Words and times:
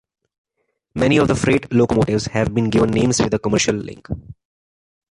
Many 0.95 1.17
of 1.19 1.27
the 1.27 1.35
freight 1.35 1.71
locomotives 1.71 2.25
have 2.25 2.55
been 2.55 2.71
given 2.71 2.89
names 2.89 3.21
with 3.21 3.35
a 3.35 3.37
commercial 3.37 3.75
link. 3.75 4.07